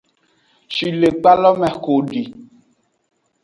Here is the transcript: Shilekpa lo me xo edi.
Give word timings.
Shilekpa 0.75 1.31
lo 1.41 1.51
me 1.59 1.69
xo 1.81 1.95
edi. 2.03 2.23